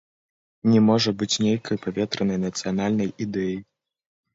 [0.71, 3.57] Не можа быць нейкай паветранай нацыянальнай ідэі.